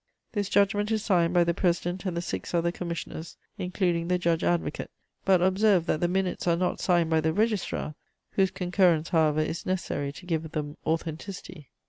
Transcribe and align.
"This 0.31 0.49
judgment 0.49 0.89
is 0.89 1.03
signed 1.03 1.31
by 1.31 1.43
the 1.43 1.53
president 1.53 2.07
and 2.07 2.17
the 2.17 2.23
six 2.23 2.55
other 2.55 2.71
commissioners, 2.71 3.37
including 3.59 4.07
the 4.07 4.17
judge 4.17 4.43
advocate; 4.43 4.89
but 5.25 5.43
observe 5.43 5.85
that 5.85 5.99
the 5.99 6.07
minutes 6.07 6.47
are 6.47 6.57
not 6.57 6.79
signed 6.79 7.11
by 7.11 7.21
the 7.21 7.33
registrar, 7.33 7.93
whose 8.31 8.49
concurrence, 8.49 9.09
however, 9.09 9.41
is 9.41 9.63
necessary 9.63 10.11
to 10.13 10.25
give 10.25 10.53
them 10.53 10.75
authenticity. 10.87 11.69